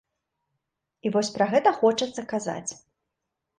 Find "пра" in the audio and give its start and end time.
1.37-1.45